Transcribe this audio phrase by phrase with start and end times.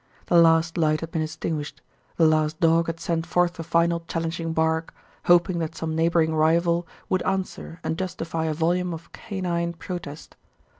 [0.25, 1.83] The last light had been extinguished,
[2.17, 6.87] the last dog had sent forth a final challenging bark, hoping that some neighbouring rival
[7.07, 10.35] would answer and justify a volume of canine protest.